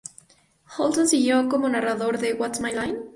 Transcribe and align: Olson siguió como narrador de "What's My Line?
Olson 0.79 1.07
siguió 1.07 1.47
como 1.47 1.69
narrador 1.69 2.17
de 2.17 2.33
"What's 2.33 2.59
My 2.59 2.71
Line? 2.71 2.97